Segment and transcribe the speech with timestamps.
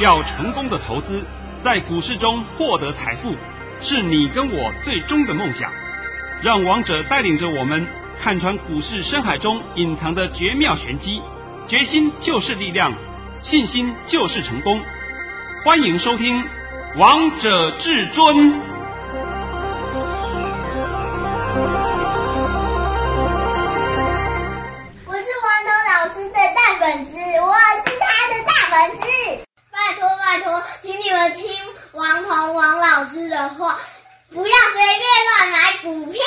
[0.00, 1.22] 要成功的投资，
[1.62, 3.36] 在股市中获得财富，
[3.82, 5.70] 是你跟我最终的梦想。
[6.42, 7.86] 让王者带领着我们
[8.18, 11.20] 看穿股市深海中隐藏的绝妙玄机。
[11.68, 12.94] 决心就是力量，
[13.42, 14.80] 信心就是成功。
[15.66, 16.42] 欢迎收听
[16.96, 18.36] 《王者至尊》。
[25.04, 27.52] 我是王彤老师的大粉丝，我
[27.84, 29.09] 是他的大粉丝。
[30.30, 31.44] 拜托，请你们听
[31.90, 33.76] 王彤王老师的话，
[34.30, 36.22] 不要随便乱买股票。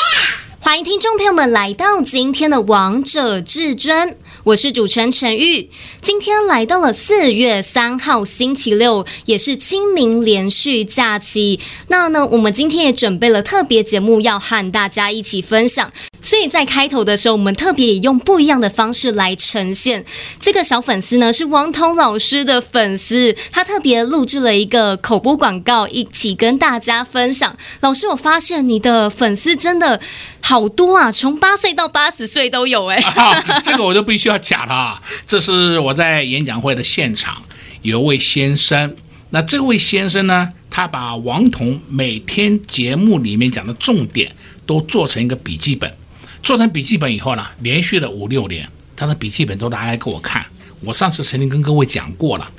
[0.60, 4.10] 欢迎听众朋友们来到今天的《王者至尊》。
[4.44, 5.70] 我是主持人陈玉，
[6.02, 11.62] 今天来到了四月三号星期六，也是清明连续假期。
[11.88, 15.90] 那呢，我们今天也准备了特别节目，要和大家一起分享。
[16.22, 20.04] 所以在开头的时候，我们特别也用不一样的方式来呈现。
[20.42, 27.56] 这个小粉丝呢，是王彤老师的粉丝，他特别录制了一个口播广告，一起跟大家分享。
[27.80, 30.02] 老师，我发现你的粉丝真的
[30.42, 33.02] 好多啊，从八岁到八十岁都有哎、
[33.64, 34.40] 这个我就必须要。
[34.40, 35.02] 要讲了啊！
[35.28, 37.44] 这是我在演讲会的现场，
[37.84, 38.96] 有位先生。
[39.30, 45.96] 那这位先生呢，他把王彤每天节目里面讲的重点都做成一个笔记本。
[46.42, 50.44] 做成笔记本以后呢，连续了五六年，他的笔记本都拿来给我看。
[50.82, 52.52] 我上次曾经跟各位讲过了，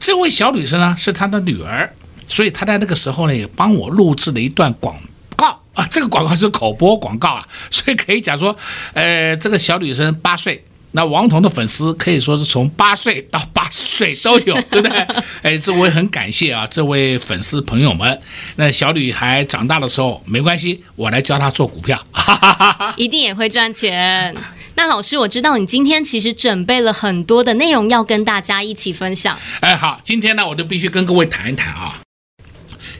[0.00, 1.88] 这位小女生呢是他的女儿，
[2.26, 5.00] 所以他在那个时候呢也帮我录制了一段广
[5.36, 5.86] 告啊。
[5.86, 8.56] 这个广告是口播广告啊，所以可以讲说，
[8.94, 10.64] 呃，这个小女生八岁。
[10.94, 15.06] 那王彤的粉丝可以说是从八岁到八十岁都有，对不对？
[15.42, 18.20] 哎，这我也很感谢啊，这位粉丝朋友们。
[18.56, 24.36] 那小女孩长大的时候没关系，我来教她做股票，哈哈哈哈，一定也会赚钱。
[24.74, 29.38] 那老师，我知道你今天其实准备了很多的内容要跟大家一起分享。
[29.60, 32.00] 哎，好，今天呢，我就必须跟各位谈一谈啊，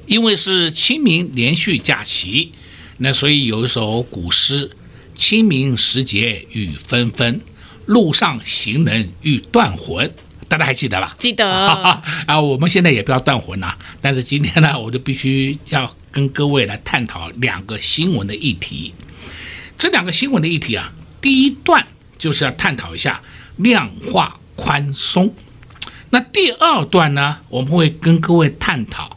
[0.06, 2.52] 因为是清明连续假期，
[2.98, 4.70] 那所以有一首古诗
[5.14, 7.42] ：“清明时节雨纷纷。”
[7.86, 10.12] 路上行人欲断魂，
[10.48, 11.14] 大家还记得吧？
[11.18, 11.48] 记得
[12.26, 12.40] 啊！
[12.40, 18.94] 我们现在也不要断魂了，但是今天呢，我就必须要跟各位来探讨两个新闻的议题。
[19.78, 21.86] 这两个新闻的议题啊，第一段
[22.18, 23.20] 就是要探讨一下
[23.56, 25.34] 量化宽松。
[26.10, 29.16] 那第二段呢，我们会跟各位探讨，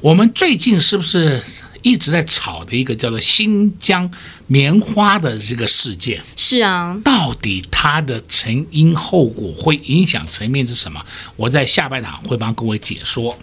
[0.00, 1.42] 我们最近是不是？
[1.84, 4.10] 一直在炒的一个叫做新疆
[4.46, 11.04] 棉花的这个事件，是啊，到底它的成因后果会影响层面是什么？
[11.36, 13.38] 我在下半场会帮各位解说。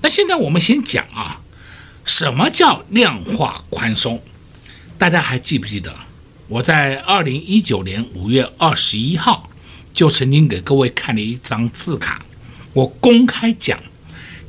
[0.00, 1.42] 那现在我们先讲啊，
[2.06, 4.22] 什么叫量化宽松？
[4.96, 5.94] 大家还记不记得？
[6.48, 9.50] 我在二零一九年五月二十一号
[9.92, 12.24] 就曾经给各位看了一张字卡，
[12.72, 13.78] 我公开讲，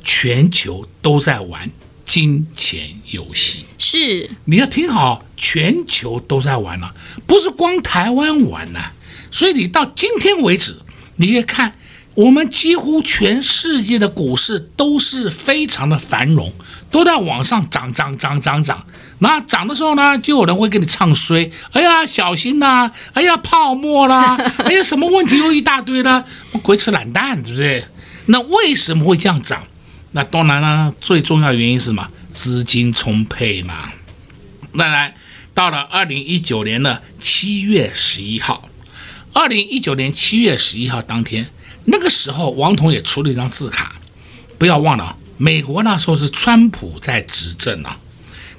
[0.02, 1.70] 全球都在玩。
[2.06, 6.94] 金钱游戏是，你要听好，全球都在玩了，
[7.26, 8.92] 不是光台湾玩了。
[9.30, 10.78] 所以你到今天为止，
[11.16, 11.74] 你也看，
[12.14, 16.54] 我们几乎全世界的股市都是非常的繁荣，
[16.92, 18.86] 都在往上涨涨涨涨涨。
[19.18, 26.24] 那涨的时候呢，就有人会给你唱衰，哎呀，小心呐，哎呀，泡沫啦， 哎呀，什么问题又一大堆啦，
[26.62, 27.84] 鬼扯懒蛋，对不对？
[28.26, 29.64] 那为什么会这样涨？
[30.16, 32.10] 那当然了，最重要的原因是什么？
[32.32, 33.92] 资金充沛嘛。
[34.72, 35.14] 那来
[35.52, 38.66] 到了二零一九年的七月十一号，
[39.34, 41.50] 二零一九年七月十一号当天，
[41.84, 43.96] 那个时候王彤也出了一张字卡，
[44.56, 48.00] 不要忘了，美国那时候是川普在执政啊，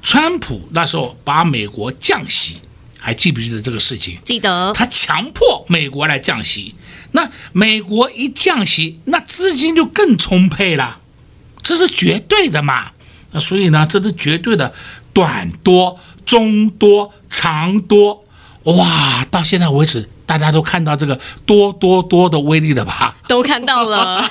[0.03, 2.57] 川普那时候把美国降息，
[2.99, 4.19] 还记不记得这个事情？
[4.23, 4.71] 记得。
[4.73, 6.75] 他强迫美国来降息，
[7.13, 10.99] 那美国一降息，那资金就更充沛了。
[11.63, 12.91] 这是绝对的嘛？
[13.31, 14.73] 那所以呢，这是绝对的
[15.13, 18.25] 短多、中多、长多，
[18.63, 19.25] 哇！
[19.29, 23.17] 到现在为止，大家都看到这个多多多的威力了吧？
[23.27, 24.23] 都看到了。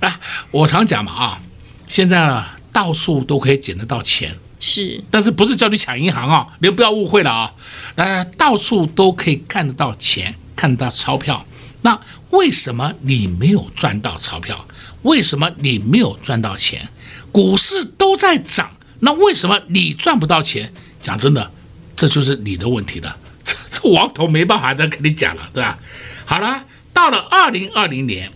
[0.00, 0.20] 来，
[0.52, 1.40] 我常讲嘛啊，
[1.88, 6.46] 现在呢，到处都可以捡得到钱，是，但是不是叫你抢银行啊？
[6.60, 7.52] 你不要误会了啊。
[7.96, 11.44] 呃，到处都可以看得到钱，看得到钞票。
[11.82, 12.00] 那
[12.30, 14.66] 为什么你没有赚到钞票？
[15.02, 16.88] 为什么你没有赚到钱？
[17.32, 18.70] 股市都在涨，
[19.00, 20.72] 那为什么你赚不到钱？
[21.00, 21.50] 讲真的，
[21.94, 23.16] 这就是你的问题了。
[23.44, 25.78] 这 这王彤没办法再跟你讲了，对吧？
[26.24, 28.32] 好了，到了二零二零年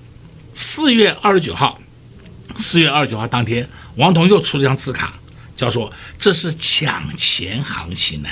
[0.54, 1.80] 四月二十九号，
[2.58, 5.14] 四月二十九号当天，王彤又出了一张字卡，
[5.56, 8.28] 叫做“这是抢钱行情”呢。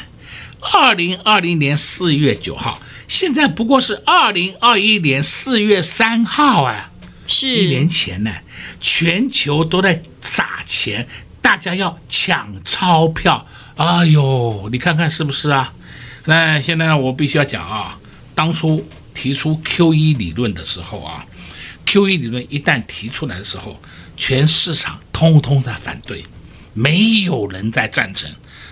[0.61, 6.91] 二零二零年四月九号，现在不过是二零二一年四月三号啊。
[7.29, 8.33] 是一年前呢，
[8.81, 11.07] 全球都在撒钱，
[11.41, 13.47] 大家要抢钞票。
[13.77, 15.73] 哎呦，你看看是不是啊？
[16.25, 17.99] 那现在我必须要讲啊，
[18.35, 18.85] 当初
[19.15, 21.25] 提出 QE 理论的时候啊
[21.87, 23.81] ，QE 理论一旦提出来的时候，
[24.17, 26.25] 全市场通通在反对，
[26.75, 28.31] 没有人在赞成。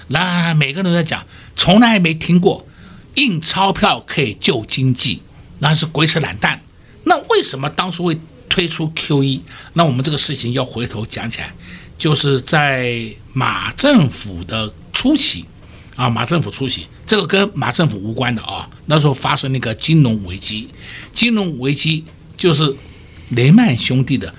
[0.09, 1.25] 那每个人都在讲，
[1.57, 2.67] 从来没听过
[3.15, 5.23] 印钞票可以救经济，
[5.61, 6.61] 那是鬼扯懒蛋。
[7.05, 9.41] 那为什么当初会推出 QE？
[9.75, 11.55] 那我们这个事情要回头讲起来，
[11.99, 15.45] 就是在马政府的初期
[15.95, 18.69] 啊，马政府初期，这个跟马政府无关的啊。
[18.87, 20.69] 那时候发生那个金融危机，
[21.13, 22.05] 金融危机
[22.37, 22.75] 就是
[23.31, 24.35] 雷曼兄弟的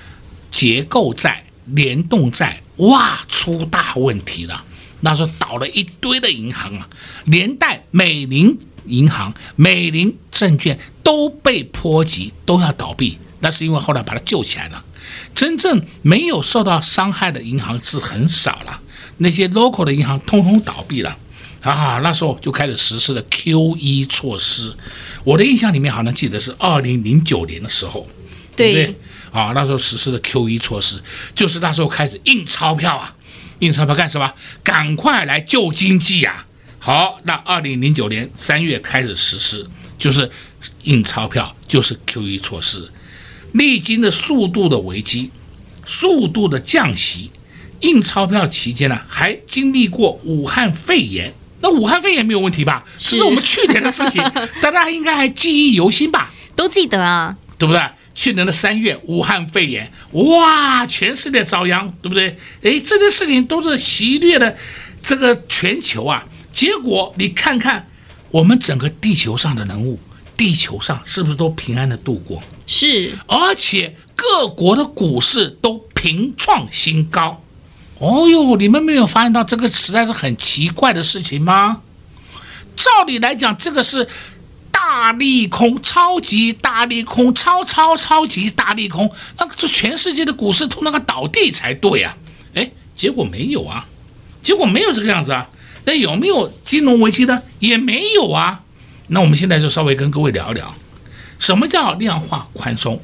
[0.51, 4.63] 结构债、联动债，哇，出大问题了。
[5.01, 6.89] 那时候倒了一堆的银行啊，
[7.25, 13.17] 连带美林银行、美林证券都被波及，都要倒闭。
[13.39, 14.83] 那是因为后来把它救起来了。
[15.33, 18.81] 真正没有受到伤害的银行是很少了，
[19.17, 21.17] 那些 local 的银行通通倒闭了
[21.61, 21.99] 啊。
[22.03, 24.75] 那时候就开始实施了 QE 措施。
[25.23, 28.07] 我的印象里面好像记得是二零零九年的时候，
[28.55, 28.95] 对不对？
[29.31, 31.01] 啊，那时候实施的 QE 措施，
[31.35, 33.13] 就是那时候开始印钞票啊。
[33.59, 34.31] 印钞票干什么？
[34.63, 36.45] 赶快来救经济呀！
[36.79, 39.67] 好，那二零零九年三月开始实施，
[39.97, 40.29] 就是
[40.83, 42.87] 印钞票，就是 QE 措施。
[43.57, 45.31] 历经了速度的危机，
[45.85, 47.31] 速度的降息，
[47.81, 51.33] 印钞票期间呢，还经历过武汉肺炎。
[51.59, 52.85] 那武汉肺炎没有问题吧？
[52.97, 54.23] 是，是我们去年的事情，
[54.61, 56.31] 大家应该还记忆犹新吧？
[56.55, 57.81] 都记得啊，对不对？
[58.13, 62.35] 去年的三月，武汉肺炎，哇，全世界遭殃，对不对？
[62.63, 64.55] 哎，这件事情都是袭掠了
[65.03, 66.25] 这个全球啊。
[66.51, 67.87] 结果你看看，
[68.31, 69.99] 我们整个地球上的人物，
[70.37, 72.41] 地球上是不是都平安的度过？
[72.67, 77.43] 是，而且各国的股市都平创新高。
[77.97, 81.81] 哦哟，你们没有发现到这个实在是很奇怪的事情吗？
[82.75, 84.07] 照理来讲，这个是。
[84.89, 92.15] 大利空，超级大利空，超超超级大利空，那个是全世界的股市通那个倒地才对啊！
[92.53, 93.85] 哎，结果没有啊，
[94.41, 95.49] 结果没有这个样子啊。
[95.83, 97.41] 那有没有金融危机呢？
[97.59, 98.63] 也没有啊。
[99.07, 100.75] 那我们现在就稍微跟各位聊一聊，
[101.39, 103.01] 什么叫量化宽松？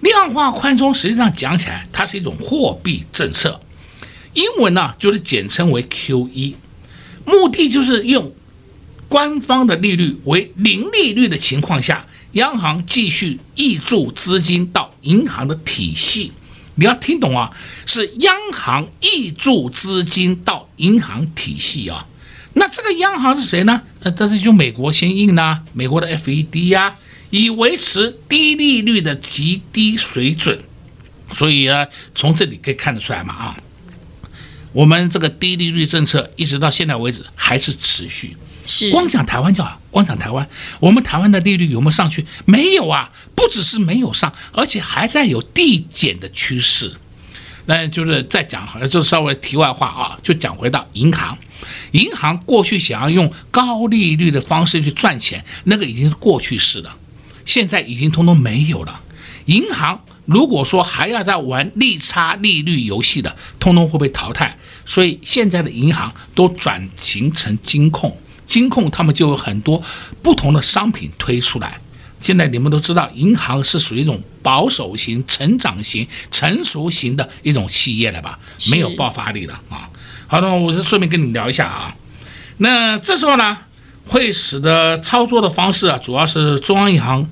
[0.00, 3.60] 量化宽松实际上讲起来，它是一种货币政策，
[4.34, 6.54] 英文呢就是简称为 QE，
[7.24, 8.32] 目的就是用。
[9.08, 16.30] 官方的利率为零利率的情况下，央行继续挹注资金到银行的体系。
[16.76, 17.50] 你要听懂啊，
[17.86, 22.06] 是央行挹注资金到银行体系啊。
[22.54, 23.82] 那这个央行是谁呢？
[24.00, 26.94] 呃，这是就美国先印呐，美国的 FED 呀，
[27.30, 30.58] 以维持低利率的极低水准。
[31.32, 33.56] 所以呢，从这里可以看得出来嘛啊，
[34.72, 38.36] 我们这个低利率政策一直到现在为止还是持续。
[38.66, 40.48] 是光讲台湾就好，光讲台湾，
[40.80, 42.26] 我们台湾的利率有没有上去？
[42.44, 46.92] 没有啊，不只是没有上，而且还在有递减的趋势。
[47.66, 51.38] 那就是再讲，好像就稍微题外话啊，就讲回到银行，
[51.92, 56.96] 银行过去想要用高利率的方式去赚钱，那个已经是过去式了，
[57.44, 59.02] 现在已经通通没有了。
[59.46, 64.56] 银行如果说还要再玩利差利率游戏的，通通会被淘汰。
[64.86, 68.16] 所以现在的银行都转型成金控。
[68.46, 69.80] 金控他们就有很多
[70.22, 71.80] 不同的商品推出来。
[72.18, 78.38] 现在你们都知道，银行是属于一种保守型、成长型、成熟型的一种企业了吧？
[78.70, 79.88] 没有爆发力了啊。
[80.32, 81.96] 好的，我是顺便跟你聊一下啊。
[82.58, 83.58] 那这时候呢，
[84.06, 87.28] 会使得操作的方式啊，主要是中央银行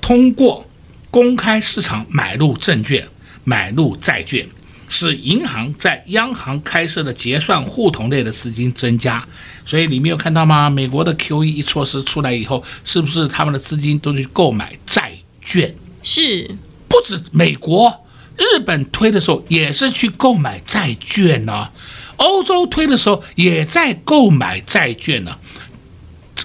[0.00, 0.66] 通过
[1.10, 3.06] 公开市场买入证券、
[3.44, 4.48] 买入债券。
[4.88, 9.22] 使银行在央行开设的结算户头内的资金增加，
[9.66, 10.70] 所以你没有看到吗？
[10.70, 15.12] 美国的 QE 措施出来以后，是不是他们的资金都去购买债
[15.42, 15.74] 券？
[16.02, 16.56] 是，
[16.88, 18.06] 不止美国，
[18.38, 21.72] 日本推的时候也是去购买债券呢、啊，
[22.18, 25.38] 欧洲推的时候也在购买债券呢、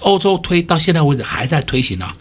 [0.00, 2.12] 欧洲推到现在为止还在推行呢、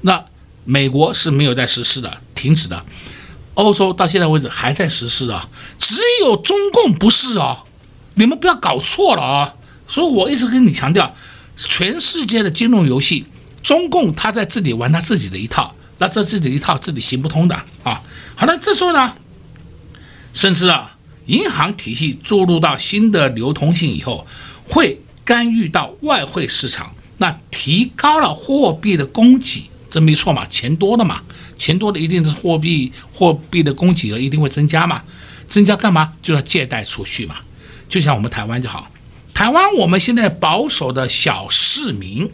[0.00, 0.24] 那
[0.64, 2.84] 美国是没有在实施的，停止的。
[3.54, 5.48] 欧洲到现在为止还在实施啊，
[5.78, 7.64] 只有中共不是啊，
[8.14, 9.54] 你们不要搞错了啊！
[9.86, 11.14] 所以我一直跟你强调，
[11.56, 13.26] 全世界的金融游戏，
[13.62, 18.00] 中共他在这里玩他自己的一套，那这自己一套这里行不通的啊。
[18.34, 19.14] 好了，这时候呢，
[20.32, 20.89] 甚至啊，
[21.30, 24.26] 银行体系注入到新的流通性以后，
[24.68, 31.22] 会干预到外汇市场，那提高了货币的供给这没错嘛，钱多了嘛，
[31.56, 35.04] 钱多的一定是货币货币的供给额一定会增加嘛，
[35.48, 36.12] 增加干嘛？
[36.20, 37.36] 就要借贷出去嘛。
[37.88, 38.90] 就像我们台湾就好，
[39.32, 42.28] 台湾我们现在保守的小市民，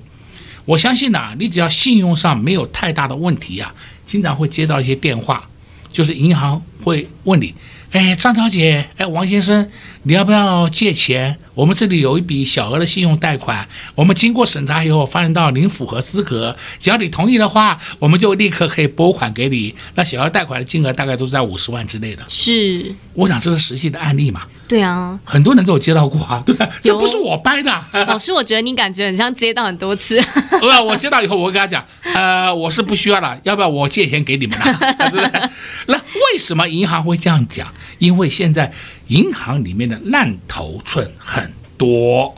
[0.65, 3.75] 我相信呐、你只要信用上没有太大的问题啊，
[4.07, 5.47] 经常会接到一些电话，
[5.93, 7.55] 就是银行会问你。
[7.97, 9.71] 哎，张小姐，哎，王先生，
[10.03, 11.39] 你要不要借钱？
[11.57, 19.75] 我们这里有一笔小额的信用贷款，我们经过审查以后，发现到您符合资格，只要你同意的话，我们就立刻可以拨款给你。
[19.95, 22.23] 那小额贷款的金额大概都是在五十万之内的。
[22.29, 24.43] 是，我想这是实际的案例嘛？
[24.69, 26.43] 对啊，很多人都有接到过啊。
[26.45, 27.85] 对啊，这不是我掰的。
[28.07, 30.21] 老师，我觉得你感觉很像接到很多次。
[30.61, 34.79] 不， 我接到以后，我跟他讲，呃，我是不需要了，要不要我借钱给你们呢？
[34.99, 35.51] 对不对？
[35.87, 37.73] 那为什么银行会这样讲？
[37.99, 38.71] 因为现在
[39.09, 42.35] 银行里面的烂头寸很多，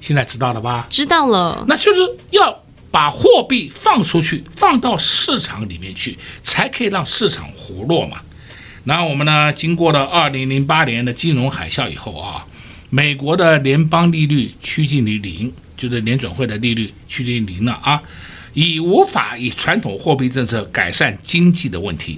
[0.00, 0.86] 现在知道了吧？
[0.90, 1.64] 知道了。
[1.68, 8.20] 那就是要把货币放出去，放到市场里面去，才可以让市场活络嘛。
[8.84, 12.46] 那我们呢，经过了二零零八年的金融海啸以后啊，
[12.88, 18.00] 美国的联邦利率趋近于零，就是联准会的利率趋近于零了啊，
[18.54, 22.16] 已无法以传统货币政策改善经济的问题。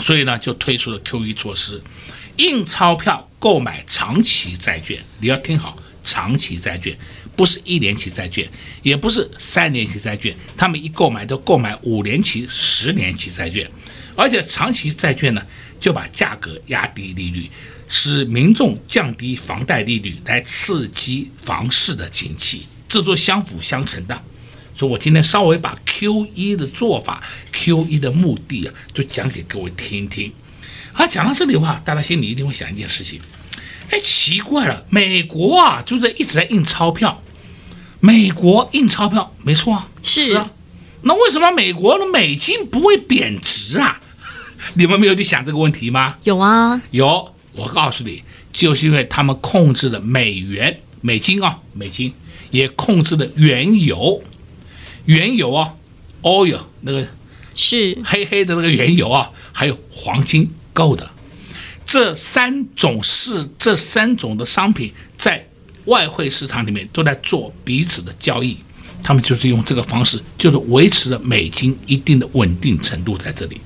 [0.00, 1.80] 所以呢，就推出了 QE 措施，
[2.36, 4.98] 印钞票购买长期债券。
[5.20, 6.96] 你要听好，长期债券
[7.36, 8.48] 不是一年期债券，
[8.82, 13.70] 也不是三年期债券，他们一购买都购买五年期、十年期债券，
[14.16, 15.42] 而且长期债券呢，
[15.80, 17.50] 就把价格压低利率，
[17.88, 24.22] 使民众降低房贷利率，来刺激房市的景气，这都相辅相成的。
[24.76, 27.22] 所以，我今天稍微把 QE 的做法、
[27.52, 30.32] QE 的目的啊，就讲给各位听一听。
[30.94, 33.20] 啊，讲到这里的话，大家心里一定会想一件事情：
[33.90, 37.22] 哎，奇怪了，美国啊，就是一直在印钞票。
[38.00, 40.50] 美国印钞票，没错啊，是，是啊。
[41.02, 44.00] 那为什么美国的美金不会贬值啊？
[44.74, 46.16] 你们没有去想这个问题吗？
[46.24, 47.34] 有啊，有。
[47.52, 48.22] 我告诉你，
[48.52, 52.12] 就是因为他们控制了美元、美金啊，美金
[52.50, 54.22] 也控制了原油。
[55.04, 55.74] 原油啊
[56.22, 57.06] ，oil 那个
[57.54, 61.00] 是黑黑的那个原油啊，还有黄金 gold，
[61.86, 65.46] 这三种是这三种的商品在
[65.84, 68.56] 外汇市场里面都在做彼此的交易，
[69.02, 73.60] 他们就是用这个方式，就是维持了美金一定的稳定程度在这里。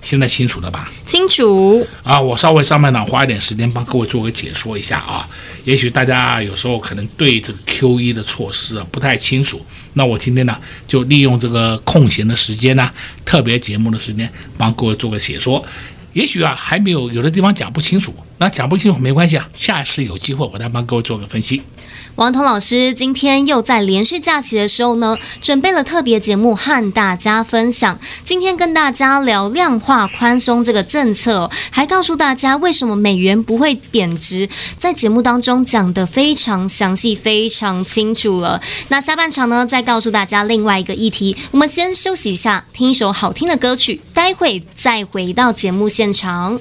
[0.00, 0.92] 现在清楚了吧？
[1.04, 2.20] 清楚啊！
[2.20, 5.28] 我稍微上半场花一点时间帮各位做个解说一下啊。
[5.64, 9.60] 也许大家有时候可能对这个 QE 的措施啊不太清楚，
[9.94, 12.88] 那我今天呢就利用这个空闲的时间呢，
[13.24, 15.64] 特别节目的时间帮各位做个解说。
[16.12, 21.62] 也许啊还没有有的地方讲不清楚，那讲不清楚没关系啊，下次有机会我再帮各位做个分析。
[22.14, 27.98] 王彤老师今天又在连续假期的时候呢，准备了特别节目和大家分享。
[28.24, 38.60] 今天跟大家聊量化宽松这个政策，还告诉大家为什么美元不会贬值，在节目当中讲得非常详细、非常清楚了。
[38.88, 41.36] 那下半场呢，再告诉大家另外一个议题。
[41.50, 46.58] 我们先休息一下，听一首好听的歌曲，待会再回到节目现场。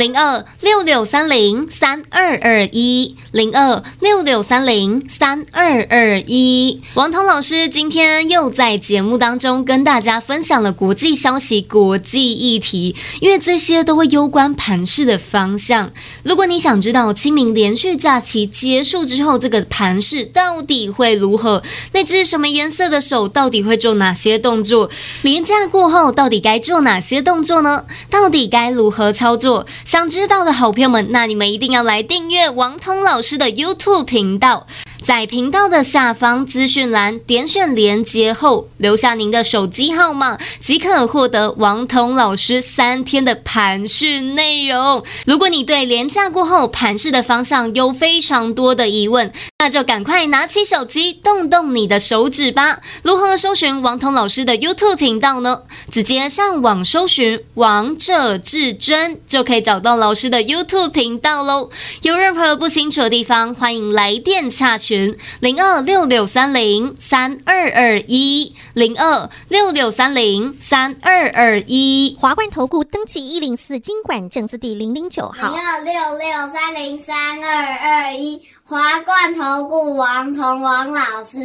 [0.00, 6.80] 零二六六三零三二二一，零二六六三零三二二一。
[6.94, 15.92] 王彤老师今天又在节目当中跟大家分享了国际消息、国际议题，因为这些都会攸关盘势的方向。
[16.24, 24.90] 如果你想知道清明连续假期结束之后，这个盘势到底会如何，那只什么颜色的手到底会做哪些动作？
[25.22, 27.84] 连假过后到底该做哪些动作呢？
[28.10, 29.66] 到底该如何操作？
[29.84, 34.66] 想知道的好朋友们，那你们一定要来订阅王通老老师的 YouTube 频道。
[35.02, 45.04] 在频道的下方资讯栏点选连接后，留下您的手机号码，即可获得王彤老师三天的盘势内容。
[45.26, 49.30] 如果你对连假过后盘势的方向有非常多的疑问，
[49.60, 52.80] 那就赶快拿起手机，动动你的手指吧。
[53.04, 55.62] 如何搜寻王彤老师的 YouTube 频道呢？
[55.90, 61.70] 直接上网搜寻“王者至尊”就可以找到老师的 YouTube 频道喽。
[62.02, 64.90] 有任何不清楚的地方，欢迎来电洽询。
[64.90, 81.38] 群零二六六三零三二二一零二六六三零三二二一华冠投顾登记一零四经管证字第零零九号零二六六三零三二二一华冠投顾王彤王老师，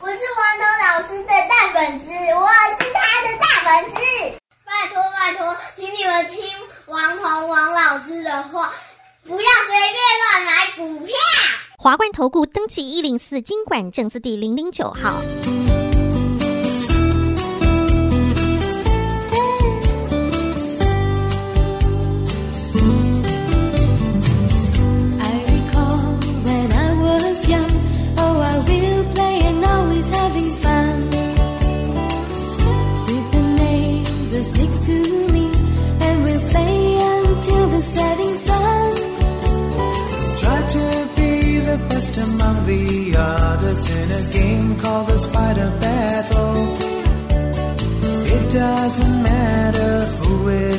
[0.00, 2.48] 我是王彤老师的大粉丝，我
[2.80, 4.00] 是他的大粉丝，
[4.64, 6.42] 拜托拜托，请你们听
[6.86, 8.72] 王彤王老师的话，
[9.22, 11.14] 不要随便乱买股票。
[11.78, 15.22] 华冠投顾登记一零四经管证字第零零九号。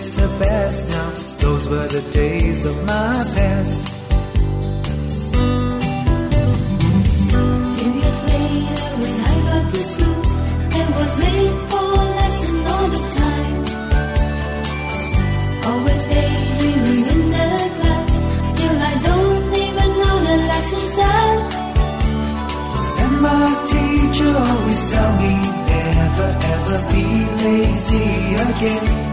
[0.08, 1.12] is the best now.
[1.38, 3.82] Those were the days of my past.
[7.84, 10.22] Years later, when I got to school
[11.00, 11.86] was late for
[12.20, 13.58] lesson all the time,
[15.70, 18.12] always daydreaming in the class
[18.58, 20.92] till I don't even know the lessons.
[23.04, 25.34] And my teacher always tell me
[25.72, 27.06] never ever be
[27.44, 28.08] lazy
[28.50, 29.13] again.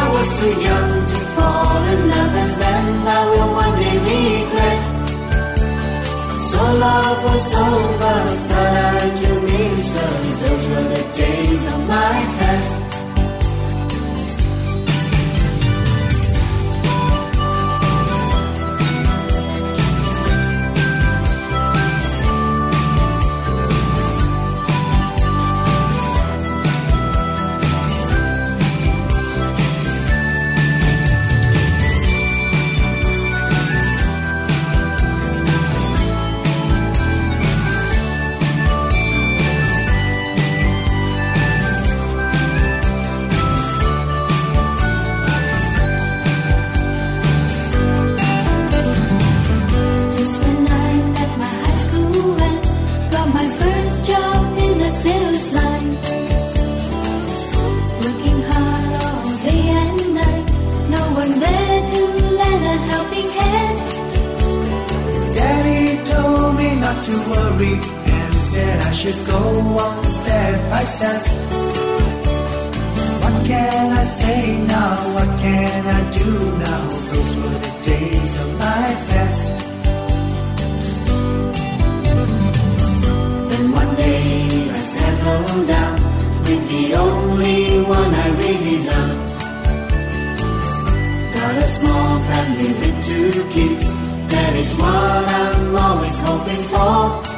[0.21, 2.85] was so young to fall in love, and then
[3.17, 4.81] I will one day regret.
[6.49, 8.17] So love was over,
[8.51, 10.25] but I do mean some.
[10.41, 12.70] Those were the days of my past.
[67.67, 71.21] and said I should go on step by step.
[73.21, 75.13] What can I say now?
[75.13, 76.83] What can I do now?
[77.11, 79.45] Those were the days of my past.
[83.49, 85.95] Then one day I settled down
[86.45, 89.17] with the only one I really love.
[91.35, 93.85] Got a small family with two kids.
[94.31, 97.30] That is what I'm always hoping for.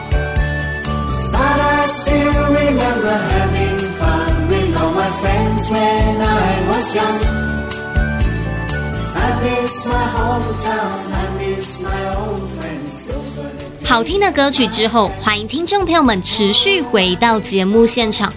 [13.85, 18.33] 好听的歌曲之后，欢迎听众朋友们持续回到节目现场。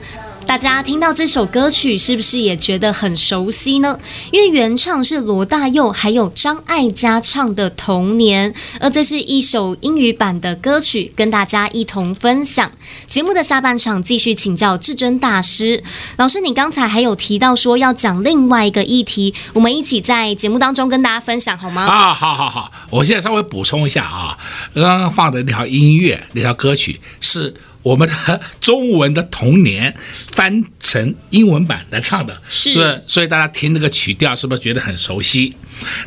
[0.46, 3.98] 大家听到这首歌曲，是不是也觉得很熟悉呢？
[4.30, 12.70] 因为原唱是罗大佑，还有张艾嘉唱的《童年》，而这是一首英语版的歌曲，跟大家一同分享。
[13.08, 15.82] 节目的下半场继续请教至尊大师
[16.16, 21.82] 老师，你刚才还有提到说要讲另外一个议题，我们一起在节目当中跟大家分享好吗？
[21.82, 24.38] 啊，好好好，我现在稍微补充一下啊，
[24.74, 27.52] 刚刚放的那条音乐，那条歌曲是。
[27.86, 29.94] 我们的中文的童年
[30.32, 35.54] 翻成英文版来唱的，是，是，所以大家听那个曲调是不是觉得很熟悉？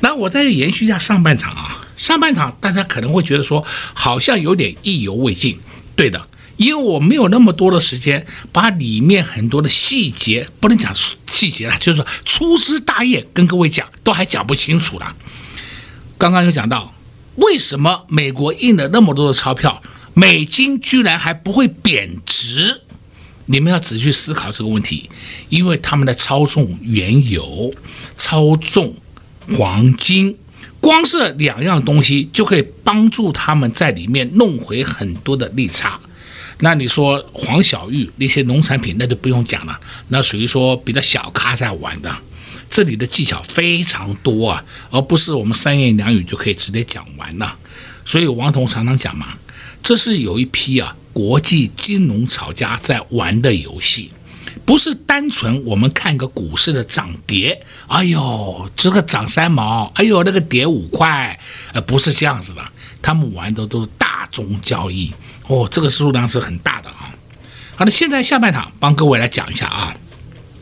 [0.01, 5.57] 那我再延续一下上半场啊，上半场大家可能会觉得说好像有点意犹未尽，
[5.95, 10.93] 对的，因为我没有那么多的时间把里面很多的细节，不能讲
[11.31, 15.15] 细节了，就是说粗枝大叶跟各位讲都还讲不清楚了。
[16.17, 16.93] 刚刚有讲到
[17.37, 19.81] 为什么美国印了那么多的钞票。
[20.13, 22.81] 美金居然还不会贬值，
[23.45, 25.09] 你们要仔细思考这个问题，
[25.49, 27.73] 因为他们在操纵原油、
[28.17, 28.95] 操纵
[29.57, 30.37] 黄金，
[30.81, 35.99] 光是两样东西就可以帮助他们在里面弄回很多的利差。
[36.59, 42.13] 那你说黄小玉那些农产品，那就不用讲了，那属于说比较小咖在玩的，
[42.69, 47.55] 这里的技巧非常多啊，而不是我们三言两语就可以直接讲完了。
[48.03, 49.33] 所以王彤常常讲嘛。
[49.81, 54.11] 这是有一批啊国际金融炒家在玩的游戏，
[54.65, 57.63] 不是单纯我们看个股市的涨跌。
[57.87, 61.39] 哎呦，这个涨三毛，哎呦，那个跌五块，
[61.73, 62.61] 呃，不是这样子的。
[63.01, 65.11] 他们玩的都是大宗交易
[65.47, 67.15] 哦，这个数量是很大的啊。
[67.75, 69.95] 好的，现在下半场帮各位来讲一下啊，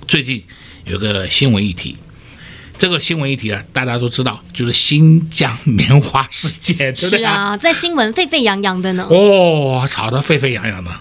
[0.07, 0.43] 最近
[0.85, 1.97] 有个新闻议题。
[2.77, 7.19] 这个新闻议题啊，大家都知道，就是新疆棉花事件， 对不对？
[7.19, 9.07] 是啊，在新闻沸沸扬扬的呢。
[9.09, 10.91] 哦，吵得沸沸扬扬的。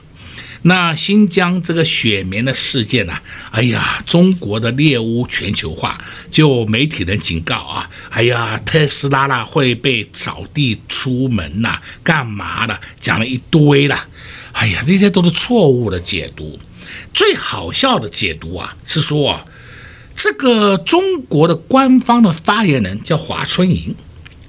[0.62, 5.97] 那新疆这个雪棉的事件啊，哎呀，中国的猎巫全球化，
[6.31, 12.81] 就媒体人警告啊，哎呀，特斯拉啦会被扫地出门呐、啊，干嘛的？
[13.01, 14.09] 讲了一堆啦。
[14.53, 16.59] 哎呀，这些都是错误的解读。
[17.12, 19.45] 最好笑的解读啊，是说啊。
[20.17, 23.95] 这个中国的官方的发言人叫华春莹，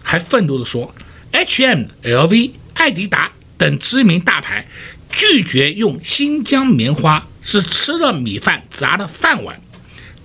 [0.01, 0.95] 还愤怒地说
[1.33, 4.65] ：“H&M、LV、爱迪达等知名大牌
[5.09, 9.61] 拒绝用新疆棉花，是吃了米饭砸了饭碗。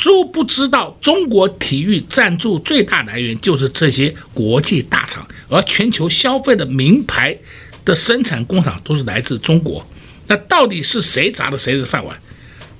[0.04, 7.36] 都不知道中国体育赞助最大来源就是这些国际大厂，而全球消费的名牌
[7.84, 9.86] 的生产工厂都是来自中国。
[10.26, 12.18] 那到底是谁砸了谁的饭碗？”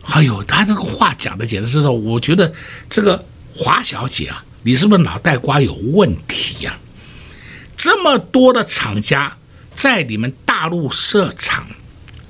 [0.05, 2.53] 哎呦，他那个话讲的简直是，我觉得
[2.91, 6.79] 这个华小姐啊，你是不是脑袋瓜有问题呀？
[7.77, 9.37] 这么多的厂家
[9.75, 11.67] 在你们大陆设厂，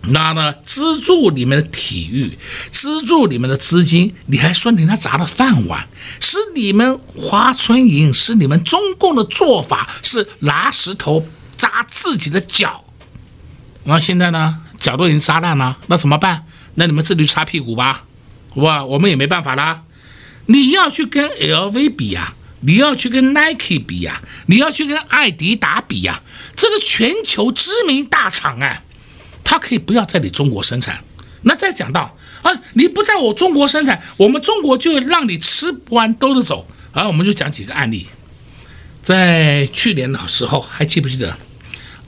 [0.03, 2.39] 那呢资助你们的体育，
[2.71, 5.89] 资助你们的资金，你还说人家砸了饭碗？
[6.21, 12.85] 是你们华春莹，是你们中共的做法，是拿石头砸自己的脚。
[13.85, 16.47] 那现在呢，脚都已经砸烂了，那怎么办？
[16.75, 18.05] 那你们自己去擦屁股吧，
[18.51, 18.85] 好吧？
[18.85, 19.83] 我们也没办法啦。
[20.47, 26.23] 你要去跟 LV 比呀，你要去跟 Nike 比呀，你要去跟爱迪达比呀，
[26.57, 28.83] 这个全球知名大厂哎，
[29.45, 31.05] 它可以不要在你中国生产。
[31.43, 36.67] 那再讲到啊，你不在我中国生产，我们中国就让你吃不完兜着走。
[36.93, 38.07] 啊，我们就讲几个案例，
[39.03, 41.37] 在去年的时候还记不记得，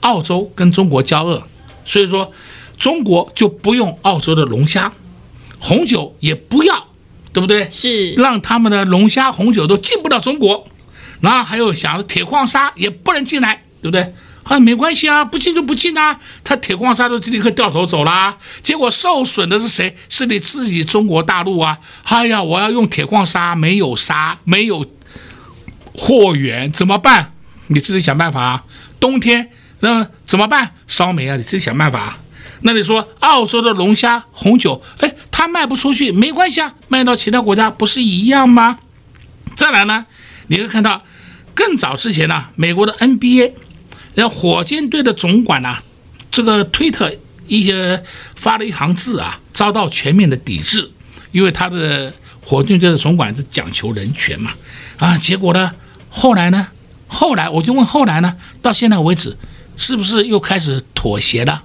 [0.01, 1.47] 澳洲跟中国交恶，
[1.85, 2.33] 所以说。
[2.77, 4.91] 中国就不用澳洲的龙虾、
[5.59, 6.87] 红酒也不要，
[7.33, 7.69] 对不对？
[7.69, 10.67] 是让他们的龙虾、红酒都进不到中国，
[11.21, 14.13] 然后还有想铁矿砂也不能进来，对不对？
[14.43, 19.97] 啊，没关系啊，不进就不进啊，他铁矿砂都立刻掉头走了，结果受损的是谁？
[20.07, 21.79] 是你自己中国大陆啊！
[22.03, 24.85] 哎呀，我要用铁矿砂，没有砂，没有
[25.95, 27.33] 货源，怎么办？
[27.69, 28.63] 你自己想办法啊！
[28.99, 30.75] 冬天那怎么办？
[30.87, 31.37] 烧煤啊！
[31.37, 32.19] 你自己想办法。
[32.67, 38.79] 那你说澳洲的龙虾、红酒，哎，它卖不出去，没关系啊，卖到其他国家不是一样吗？
[39.55, 40.07] 再来呢，
[40.47, 41.03] 你会看到
[41.53, 43.51] 更早之前呢、美国的 NBA，
[44.15, 45.77] 然后火箭队的总管呢、
[46.31, 47.13] 这个推特
[47.45, 48.03] 一些
[48.35, 50.89] 发了一行字啊，遭到全面的抵制，
[51.31, 54.51] 因为他的火箭队的总管是讲求人权嘛，
[54.97, 55.71] 啊，结果呢，
[56.09, 56.69] 后来呢，
[57.05, 59.37] 后来我就问后来呢，到现在为止，
[59.77, 61.61] 是不是又开始妥协了？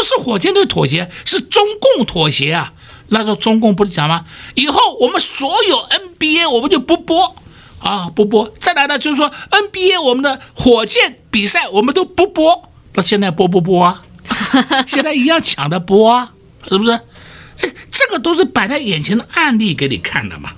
[0.00, 2.72] 不是火箭队妥协，是中共妥协啊！
[3.08, 4.24] 那时候中共不是讲吗？
[4.54, 7.36] 以后我们所有 NBA 我们就不播
[7.80, 8.50] 啊，不播。
[8.58, 12.70] 再来呢，就是说 NBA 我们的火箭比赛我们都不播。
[12.94, 14.02] 那现在播不播啊？
[14.88, 16.32] 现在一样抢着播啊，
[16.66, 16.92] 是不是？
[16.92, 20.52] 哎，这个都是摆在眼前的案例给你看的嘛。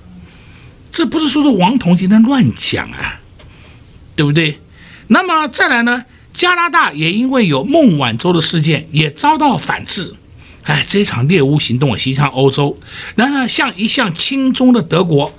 [0.93, 3.19] 这不是说是王彤今天乱讲啊，
[4.15, 4.61] 对不对？
[5.07, 6.05] 那么再来呢？
[6.33, 10.15] 加拿大也因为有孟晚舟的事件，也遭到反制。
[10.63, 12.79] 哎，这场猎巫行动啊，袭向欧洲。
[13.15, 15.33] 然而，像一向亲中的德国，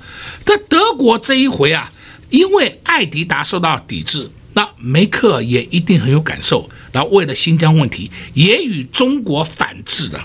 [0.46, 1.92] 那德国这一回啊，
[2.30, 6.68] 因为爱迪达受到抵制，那梅克也一定很有感受。
[6.92, 10.20] 然后，为了新疆问题，也与中国反制的。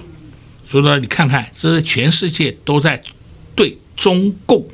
[0.70, 3.02] 所以说，你看看，这是全世界都在
[3.56, 4.68] 对中共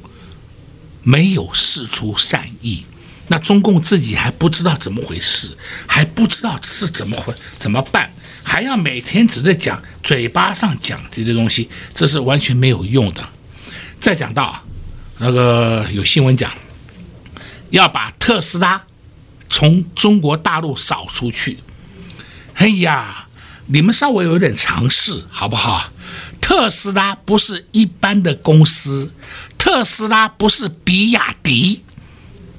[1.03, 2.83] 没有释出善意。
[3.27, 5.49] 那中共自己还不知道怎么回事，
[5.87, 8.11] 还不知道是怎么回怎么办，
[8.43, 13.27] 还要每天只在讲嘴巴上讲这些东西，这是完全没有用的。
[13.99, 14.61] 再讲到，
[15.17, 16.51] 那个有新闻讲
[17.71, 18.83] 要把特斯拉
[19.49, 21.59] 从中国大陆扫出去。
[22.53, 23.25] 哎呀，
[23.65, 25.91] 你们稍微有点常识好不好？
[26.39, 29.11] 特斯拉不是一般的公司，
[29.57, 31.83] 特斯拉不是比亚迪。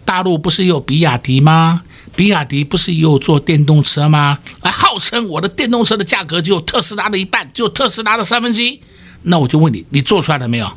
[0.06, 1.82] 大陆不是有比亚迪吗？
[2.14, 4.38] 比亚迪不是也有做电动车吗？
[4.62, 8.80] 还号称我的电动车的价格只有特斯拉的一半，只有特斯拉的三分之一。
[9.22, 10.72] 那我就问你，你做出来了没有？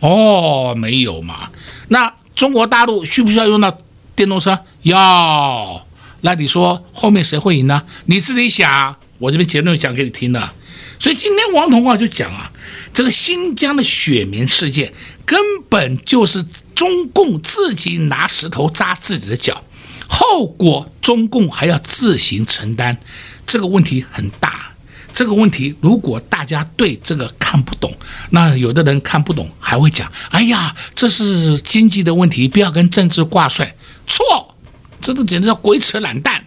[0.00, 1.50] 哦，没有嘛。
[1.88, 3.78] 那中国大陆需不需要用到
[4.16, 4.58] 电动车？
[4.82, 5.86] 要。
[6.22, 7.82] 那你说后面谁会赢呢？
[8.06, 10.50] 你自己想，我这边结论讲给你听的。
[10.98, 12.50] 所以今天王彤啊就讲啊，
[12.94, 14.92] 这个新疆的雪棉事件
[15.24, 19.64] 根本就是中共自己拿石头扎自己的脚，
[20.08, 22.98] 后果中共还要自行承担，
[23.46, 24.68] 这个问题很大。
[25.14, 27.94] 这个问题，如果大家对这个看不懂，
[28.30, 33.76] 那有的人看不懂还会讲：“哎呀，这是经济的问题，不要跟政治挂帅。”
[34.08, 34.54] 错，
[35.02, 36.46] 这都简直叫鬼扯懒蛋。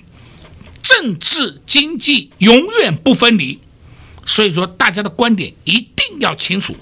[0.82, 3.60] 政治经济永远不分离，
[4.26, 6.76] 所以说大家的观点一定要清楚。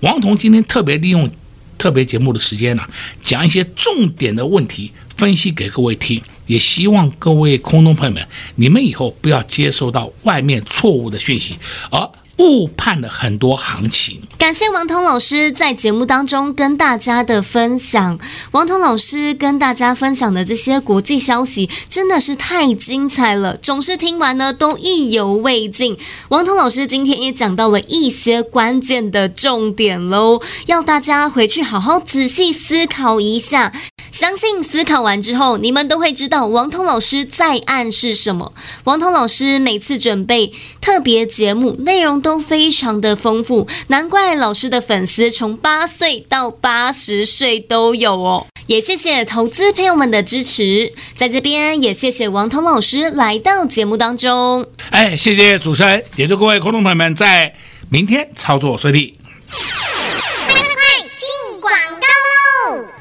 [0.00, 1.28] 王彤今天特别利用
[1.76, 2.82] 特别节目的时间呢，
[3.22, 6.22] 讲一些重点的问题，分析给各位听。
[6.46, 11.58] 也希望各位空中朋友们，你们以后不要接收到外面错误的讯息，
[11.90, 14.22] 而误判了很多行情。
[14.38, 18.18] 感谢王彤老师在节目当中跟大家的分享。
[18.52, 25.98] 王彤老师跟大家分享的这些国际消息真的是太精彩了，总是听完呢都意犹未尽。
[26.28, 33.72] 王彤老师今天也讲到了一些关键的重点喽，要大家回去好好仔细思考一下。
[34.10, 38.52] 相信思考完之后，你们都会知道王彤老师在暗示什么。
[38.84, 48.46] 王彤老师每次准备特别节目，内容都非常的丰富，难怪老师的粉丝从八岁到八十岁都有哦。
[48.66, 54.66] 也谢谢投资朋友们的支持，在这边也谢谢王彤老师来到节目当中。
[54.90, 57.54] 哎，谢谢主持人，也祝各位观众朋友们在
[57.88, 59.18] 明天操作顺利。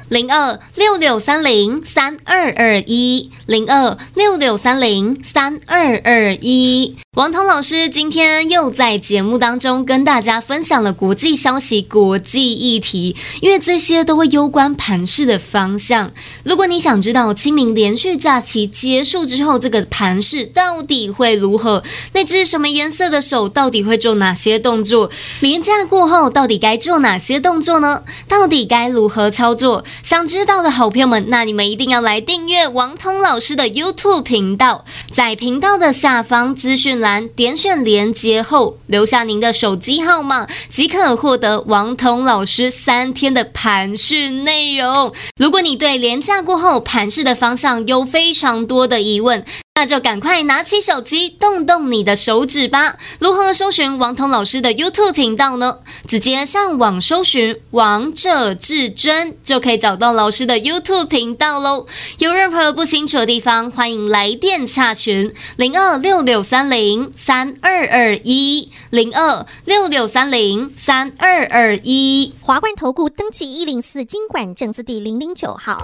[0.09, 6.97] 零二六六三零三二二一，零二六六三零三二二一。
[7.15, 16.11] 王彤老师今天又在节目当中跟大家分享了国际消息、国际议题，因为这些都会攸关盘势的方向。
[16.43, 21.81] 如果你想知道清明连续假期结束之后，这个盘势到底会如何，
[22.13, 25.09] 那只什么颜色的手到底会做哪些动作？
[25.39, 28.03] 连假过后到底该做哪些动作呢？
[28.27, 29.85] 到底该如何操作？
[30.03, 37.29] 想知道的好朋友们，那你们一定要来订阅王彤老老师的 YouTube 频道，在频道的下方资讯栏。
[37.29, 45.13] 点选连接后，留下您的手机号码，即可获得王彤老师三天的盘势内容。
[45.39, 49.45] 如果你对连价过后盘市的方向有非常多的疑问，
[49.77, 52.97] 那就赶快拿起手机，动动你的手指吧。
[53.19, 55.77] 如何搜寻王彤老师的 YouTube 频道呢？
[56.07, 61.85] 直接上网搜寻“王者至尊”，就可以找到老师的 YouTube 频道喽。
[62.17, 72.33] 有任何不清楚的地方，欢迎来电洽询零二六六三零三二二一零二六六三零三二二一。
[72.41, 75.83] 华冠投顾登记一零四金管证字第零零九号。